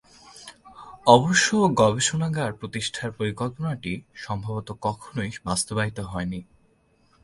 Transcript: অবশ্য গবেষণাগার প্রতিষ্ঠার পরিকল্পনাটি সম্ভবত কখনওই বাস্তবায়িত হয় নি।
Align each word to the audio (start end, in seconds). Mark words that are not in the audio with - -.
অবশ্য 1.07 1.47
গবেষণাগার 1.73 2.51
প্রতিষ্ঠার 2.53 3.11
পরিকল্পনাটি 3.11 3.91
সম্ভবত 4.15 4.67
কখনওই 4.81 5.31
বাস্তবায়িত 5.45 5.97
হয় 6.01 6.25
নি। 6.25 6.39